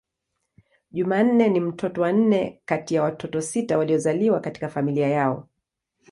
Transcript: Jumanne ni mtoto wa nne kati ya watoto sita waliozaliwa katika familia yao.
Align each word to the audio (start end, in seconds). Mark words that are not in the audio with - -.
Jumanne 0.91 1.49
ni 1.49 1.59
mtoto 1.59 2.01
wa 2.01 2.11
nne 2.13 2.61
kati 2.65 2.95
ya 2.95 3.03
watoto 3.03 3.41
sita 3.41 3.77
waliozaliwa 3.77 4.39
katika 4.39 4.69
familia 4.69 5.07
yao. 5.07 5.47